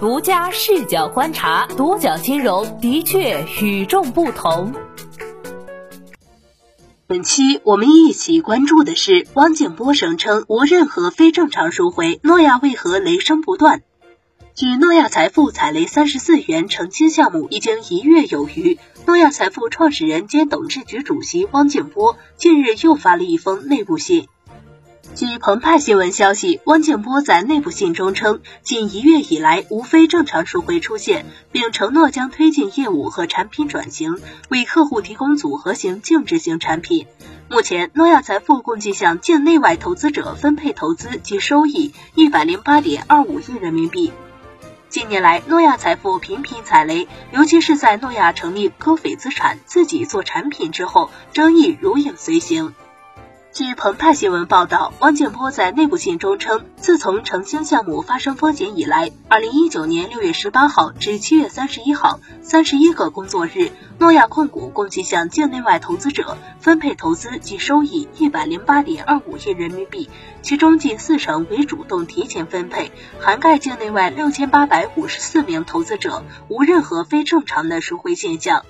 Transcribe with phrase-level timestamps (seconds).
[0.00, 4.72] 独家视角观察，独角金融的确与众不同。
[7.08, 13.82] 本期我们一起关注的是，汪建波声称无任何非正常赎回，诺亚为何雷声不断？
[14.54, 24.28] 据诺亚财富踩雷三十四元澄清项目已经一月有余，诺亚财富创始人兼董事局主席汪建波近日又发了一封内部信。
[25.18, 37.08] 据澎湃新闻消息，汪建波在内部信中称，近一月以来无非正常赎回出现，并承诺将推进业务和产品转型，为客户提供组合型净值型产品。
[37.50, 44.12] 目前，诺亚财富共计向境内外投资者分配投资及收益一百零八点二五亿人民币。
[44.88, 52.72] 近年来，诺亚财富频频踩雷，尤其是在诺亚成立科斐资产自己做产品之后，争议如影随形。
[53.50, 70.08] 据澎湃新闻报道，汪建波在内部信中称，自从澄清项目发生风险以来，二零一九年六月十八号至七月三十一号，三十一个工作日，诺亚控股共计向境内外投资者分配投资及收益一百零八点二五亿人民币，
[70.42, 78.64] 其中近四成为主动提前分配，涵盖境内外六千八百五十四名投资者，无任何非正常的赎回现象。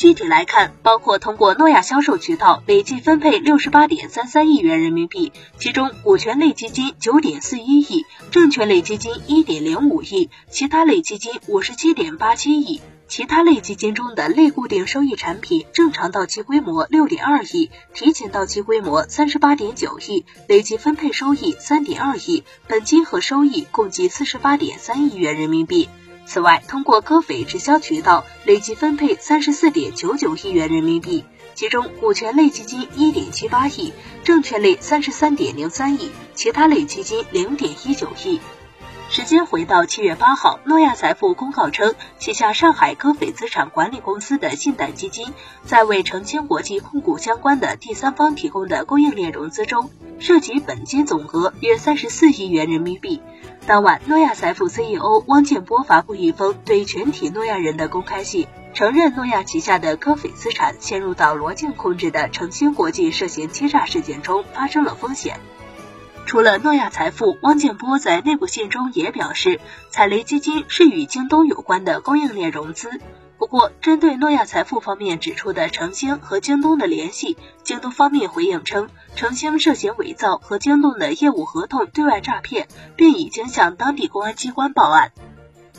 [0.00, 12.80] 具体来看，包括通过诺亚销售渠道累计分配六十八点三三亿元人民币，其中股权类基金九点四一亿，证券类基金一点零五亿，其他类基金五十七点八七亿。
[13.08, 25.90] 其他类基金中的类固定收益产品正常到期规模六点二亿，提前到期规模三十八点九亿，累计分配收益三点二亿，本金和收益共计四十八点三亿元人民币。
[26.26, 38.40] 此外，通过歌斐直销渠道累计分配三十四点九九亿元人民币，其中股权类基金一点七八亿，证券类三十三点零三亿，其他类基金零点一九亿。
[39.10, 45.34] 时间回到七月八号，诺亚财富公告称，旗下上海歌斐资产管理公司的信贷基金
[45.64, 53.20] 在为澄清国际控股相关的第三方提供的供应链融资中，涉及本金总额约三十四亿元人民币。
[53.66, 65.40] 当晚，诺亚财富 CEO 汪建波发布一封对全体诺亚人的公开信，承认诺亚旗下的歌斐资产陷入到罗静控制的澄清国际涉嫌欺诈事件中，发生了风险。
[66.26, 72.88] 除了诺亚财富，汪建波在内部信中也表示，踩雷基金是与京东有关的供应链融资。
[73.36, 85.12] 不过，针对诺亚财富方面指出的澄清和京东的联系，京东方面回应称，澄清涉嫌伪造和京东的业务合同对外诈骗，并已经向当地公安机关报案。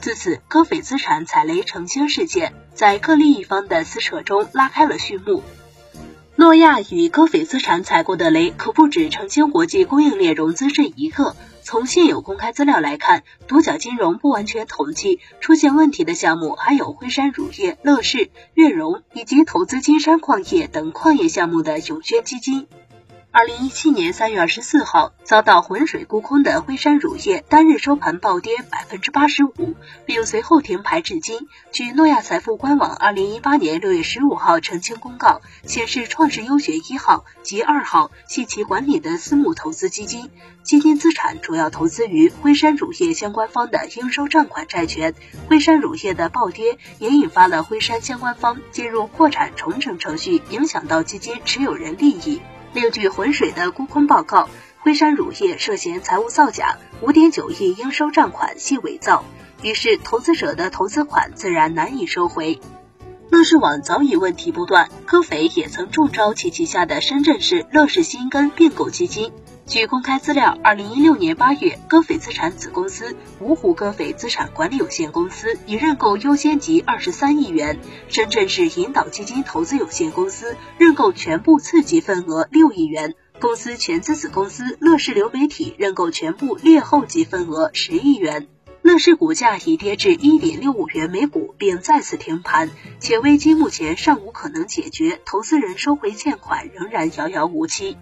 [0.00, 5.44] 自此，歌斐资产踩雷澄清事件在各利益方的撕扯中拉开了序幕。
[6.42, 11.36] 诺亚与歌斐资产踩过的雷可不止澄清国际供应链融资这一个。
[11.62, 22.66] 从现有公开资料来看，独角金融不完全统计出现问题的项目还有辉山乳业、乐视、悦融以及投资金山矿业等矿业项目的永宣基金。
[23.34, 31.48] 二零一七年三月二十四号，遭到浑水沽空的辉山乳业单日收盘暴跌百分之八十五，并随后停牌至今。
[31.70, 40.28] 据诺亚财富官网二零一八年六月十五号澄清公告显示，创世优学一号及二号系其管理的私募投资基金，
[40.62, 45.14] 基金资产主要投资于辉山乳业相关方的应收账款债权。
[45.48, 52.42] 辉山乳业的暴跌也引发了辉山相关方进入破产重整程序，影响到基金持有人利益。
[52.74, 54.48] 另据浑水的沽空报告，
[54.80, 59.24] 辉山乳业涉嫌财务造假，五点九亿应收账款系伪造，
[59.62, 62.58] 于是投资者的投资款自然难以收回。
[63.30, 69.32] 乐视网早已问题不断，科肥也曾中招其旗下的深圳市乐视新根并购基金。
[69.72, 88.48] 据公开资料，二零一六年八月，歌斐资产子公司芜湖歌斐资产管理有限公司已认购优先级二十三亿元，深圳市引导基金投资有限公司认购全部次级份额六亿元，公司全资子公司乐视流媒体认购全部劣后级份额十亿元。
[88.82, 92.68] 乐视股价已跌至一点六五元每股，并再次停盘，
[93.00, 97.96] 且危机目前尚无可能解决，投资人收回欠款仍然遥遥无期。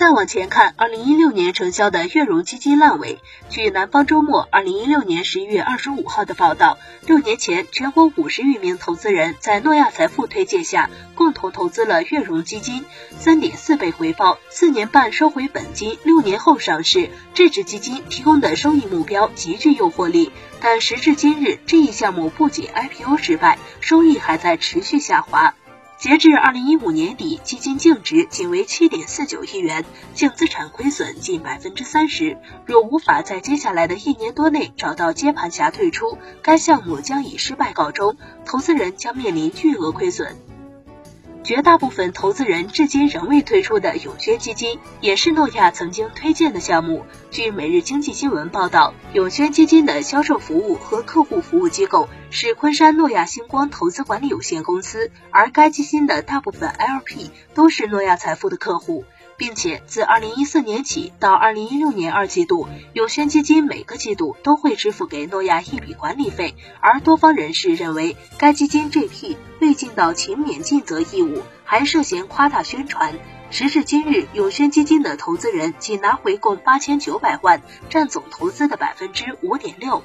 [0.00, 3.18] 再往前看，二零一六年承销的月融基金烂尾。
[3.50, 12.86] 据南方周末二零一六年十一月二十五号的报道，六年前，全国五十余名投资人在诺亚财富推荐下，共同投资了月融基金，
[13.18, 17.10] 三点四倍回报，四年半收回本金，六年后上市。
[17.34, 20.32] 这支基金提供的收益目标极具诱惑力，
[20.62, 25.54] 但时至今日，这一项目不仅 IPO 失败，收益还在持续下滑。
[26.00, 32.38] 截至二零一五年底，基金净值仅为七点四九亿元，净资产亏损近百分之三十。
[32.64, 38.16] 若无法在接下来的一年多内找到接盘侠退出，该项目将以失败告终，
[38.46, 40.38] 投资人将面临巨额亏损。
[41.50, 47.04] 绝大部分投资人至今仍未退出的永轩基金，也是诺亚曾经推荐的项目。
[47.32, 59.04] 据每日经济新闻报道，永轩基金的销售服务和客户服务机构是昆山诺亚星光投资管理有限公司，而该基金的大部分 LP 都是诺亚财富的客户。
[59.40, 73.14] 并且自二零一四年起到二零一六年二季度，永轩基金每个季度都会支付给诺亚一笔管理费，而多方人士认为该基金 GP 未尽到勤勉尽责义务，还涉嫌夸大宣传。
[73.50, 80.02] 时至今日，永轩基金的投资人仅拿回共八千九百万，占总投资的百分之五点六。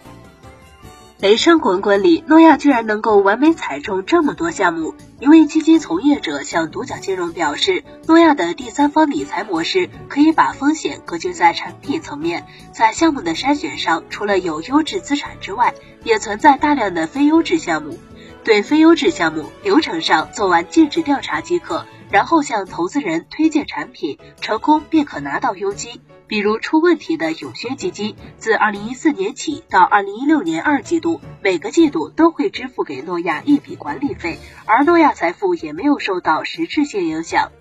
[1.21, 4.95] 雷声滚滚里，诺亚居然能够完美踩中这么多项目。
[5.21, 15.73] 一位基金从业者向独角金融表示，诺亚的第三方理财模式可以把风险隔绝在产品层面，在项目的筛选上，除了有优质资产之外，
[16.03, 17.97] 也存在大量的非优质项目。
[18.45, 25.99] 对非优质项目，流程上做完尽职调查即可，然后向投资人推荐产品，成功便可拿到佣金。
[26.27, 37.51] 比如出问题的永轩基金，自二零一四年起到二零一六年二季度，每个季度都会支付给诺亚一笔管理费，而诺亚财富也没有受到实质性影响。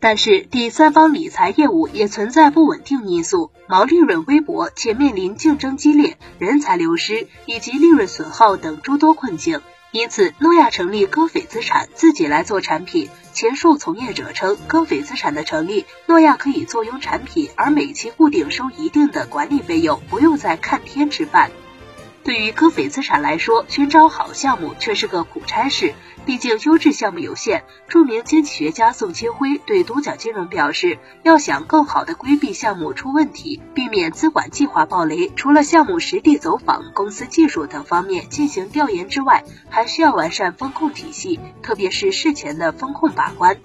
[0.00, 9.60] 但是第三方理财业务也存在不稳定因素，毛利润微薄，且面临竞争激烈、人才流失以及利润损耗等诸多困境。
[9.94, 13.08] 因此，诺亚成立歌斐资产，自己来做产品。
[13.32, 21.52] 前述从业者称，歌斐资产的成立，诺亚可以坐拥产品，而每期固定收一定的管理费用，不用再看天吃饭。
[22.24, 25.92] 对于科斐资产来说，寻找好项目却是个苦差事，
[26.24, 27.64] 毕竟优质项目有限。
[27.86, 43.58] 著名经济学家宋清辉对独角金融表示，要想更好的规避项目出问题，避免资管计划暴雷，除了项目实地走访、公司技术等方面进行调研之外，还需要完善风控体系，特别是事前的风控把关。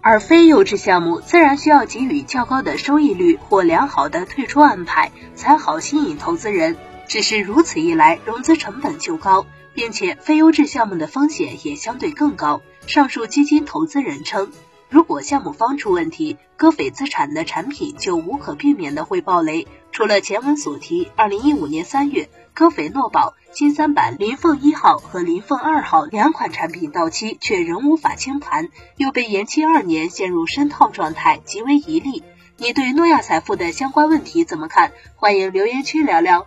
[0.00, 6.78] 而非优质项目自然需要给予较高的收益率或良好的退出安排，才好吸引投资人。
[7.08, 12.62] 只是如此一来，融资成本就高，并且非优质项目的风险也相对更高。
[12.86, 14.50] 上述基金投资人称，
[14.88, 19.66] 如果项目方出问题，歌斐资产的产品就无可避免的会爆雷。
[19.90, 32.22] 除了前文所提，二零一五年三月，歌斐诺宝新三板林凤一号和林凤二号两款产品到期，却仍无法清盘，又被延期二年，陷入深套状态，极为疑虑。
[32.56, 34.92] 你对诺亚财富的相关问题怎么看？
[35.16, 36.46] 欢迎留言区聊聊。